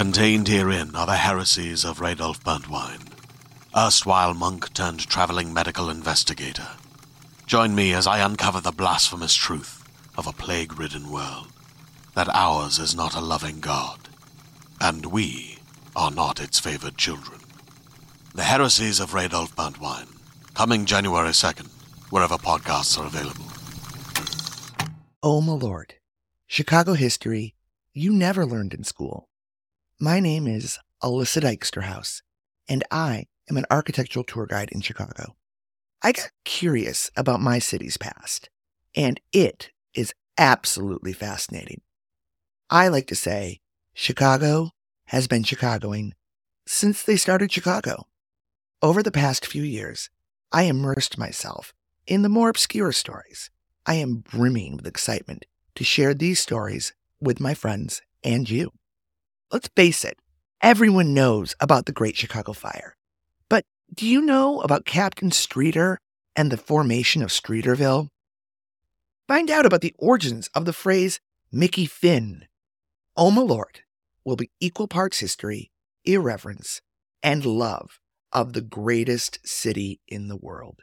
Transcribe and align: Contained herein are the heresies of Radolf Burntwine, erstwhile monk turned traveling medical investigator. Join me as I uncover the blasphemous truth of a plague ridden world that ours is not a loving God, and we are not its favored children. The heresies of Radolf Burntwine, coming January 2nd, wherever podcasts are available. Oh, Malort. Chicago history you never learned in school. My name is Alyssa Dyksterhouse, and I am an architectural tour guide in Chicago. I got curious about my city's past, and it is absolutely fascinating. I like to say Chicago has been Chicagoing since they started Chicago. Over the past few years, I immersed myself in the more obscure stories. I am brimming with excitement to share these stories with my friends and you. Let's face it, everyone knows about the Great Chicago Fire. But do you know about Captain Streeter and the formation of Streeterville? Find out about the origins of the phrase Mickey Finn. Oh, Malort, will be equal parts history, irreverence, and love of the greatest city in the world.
Contained 0.00 0.48
herein 0.48 0.96
are 0.96 1.04
the 1.04 1.16
heresies 1.16 1.84
of 1.84 1.98
Radolf 1.98 2.40
Burntwine, 2.42 3.06
erstwhile 3.76 4.32
monk 4.32 4.72
turned 4.72 5.06
traveling 5.06 5.52
medical 5.52 5.90
investigator. 5.90 6.68
Join 7.44 7.74
me 7.74 7.92
as 7.92 8.06
I 8.06 8.20
uncover 8.20 8.62
the 8.62 8.72
blasphemous 8.72 9.34
truth 9.34 9.86
of 10.16 10.26
a 10.26 10.32
plague 10.32 10.80
ridden 10.80 11.12
world 11.12 11.48
that 12.14 12.34
ours 12.34 12.78
is 12.78 12.96
not 12.96 13.14
a 13.14 13.20
loving 13.20 13.60
God, 13.60 14.08
and 14.80 15.04
we 15.04 15.58
are 15.94 16.10
not 16.10 16.40
its 16.40 16.58
favored 16.58 16.96
children. 16.96 17.38
The 18.34 18.44
heresies 18.44 19.00
of 19.00 19.10
Radolf 19.10 19.54
Burntwine, 19.54 20.16
coming 20.54 20.86
January 20.86 21.28
2nd, 21.28 21.68
wherever 22.08 22.36
podcasts 22.36 22.98
are 22.98 23.04
available. 23.04 23.52
Oh, 25.22 25.42
Malort. 25.42 25.90
Chicago 26.46 26.94
history 26.94 27.54
you 27.92 28.14
never 28.14 28.46
learned 28.46 28.72
in 28.72 28.84
school. 28.84 29.29
My 30.02 30.18
name 30.18 30.46
is 30.46 30.78
Alyssa 31.02 31.42
Dyksterhouse, 31.42 32.22
and 32.66 32.82
I 32.90 33.26
am 33.50 33.58
an 33.58 33.66
architectural 33.70 34.24
tour 34.24 34.46
guide 34.46 34.70
in 34.72 34.80
Chicago. 34.80 35.36
I 36.00 36.12
got 36.12 36.30
curious 36.42 37.10
about 37.18 37.42
my 37.42 37.58
city's 37.58 37.98
past, 37.98 38.48
and 38.96 39.20
it 39.30 39.72
is 39.92 40.14
absolutely 40.38 41.12
fascinating. 41.12 41.82
I 42.70 42.88
like 42.88 43.08
to 43.08 43.14
say 43.14 43.60
Chicago 43.92 44.70
has 45.08 45.28
been 45.28 45.42
Chicagoing 45.42 46.14
since 46.66 47.02
they 47.02 47.16
started 47.16 47.52
Chicago. 47.52 48.06
Over 48.80 49.02
the 49.02 49.10
past 49.10 49.44
few 49.44 49.64
years, 49.64 50.08
I 50.50 50.62
immersed 50.62 51.18
myself 51.18 51.74
in 52.06 52.22
the 52.22 52.30
more 52.30 52.48
obscure 52.48 52.92
stories. 52.92 53.50
I 53.84 53.96
am 53.96 54.24
brimming 54.32 54.78
with 54.78 54.86
excitement 54.86 55.44
to 55.74 55.84
share 55.84 56.14
these 56.14 56.40
stories 56.40 56.94
with 57.20 57.38
my 57.38 57.52
friends 57.52 58.00
and 58.24 58.48
you. 58.48 58.72
Let's 59.52 59.68
face 59.74 60.04
it, 60.04 60.16
everyone 60.62 61.12
knows 61.12 61.56
about 61.58 61.86
the 61.86 61.92
Great 61.92 62.16
Chicago 62.16 62.52
Fire. 62.52 62.94
But 63.48 63.64
do 63.92 64.06
you 64.06 64.20
know 64.22 64.60
about 64.60 64.84
Captain 64.84 65.32
Streeter 65.32 65.98
and 66.36 66.52
the 66.52 66.56
formation 66.56 67.20
of 67.20 67.30
Streeterville? 67.30 68.10
Find 69.26 69.50
out 69.50 69.66
about 69.66 69.80
the 69.80 69.94
origins 69.98 70.48
of 70.54 70.66
the 70.66 70.72
phrase 70.72 71.18
Mickey 71.50 71.86
Finn. 71.86 72.44
Oh, 73.16 73.32
Malort, 73.32 73.80
will 74.24 74.36
be 74.36 74.52
equal 74.60 74.86
parts 74.86 75.18
history, 75.18 75.72
irreverence, 76.04 76.80
and 77.20 77.44
love 77.44 77.98
of 78.32 78.52
the 78.52 78.60
greatest 78.60 79.40
city 79.44 80.00
in 80.06 80.28
the 80.28 80.36
world. 80.36 80.82